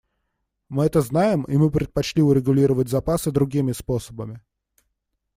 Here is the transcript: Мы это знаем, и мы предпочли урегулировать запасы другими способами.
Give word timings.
Мы 0.67 0.85
это 0.87 1.01
знаем, 1.01 1.43
и 1.43 1.57
мы 1.57 1.69
предпочли 1.69 2.23
урегулировать 2.23 2.89
запасы 2.89 3.29
другими 3.29 3.71
способами. 3.71 4.41